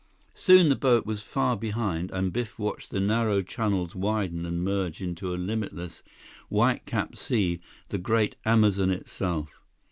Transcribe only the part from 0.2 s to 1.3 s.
Soon the boat was